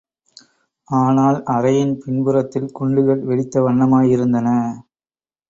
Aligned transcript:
ஆனால் 0.87 1.37
அறையின் 1.47 1.93
பின்புறத்தில் 1.97 2.67
குண்டுகள் 2.71 3.21
வெடித்த 3.21 3.61
வண்ணமாயிருந்தன. 3.61 4.49